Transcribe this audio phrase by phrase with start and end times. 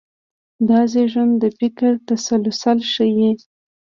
[0.67, 3.31] دا زېږون د فکر تسلسل ښيي.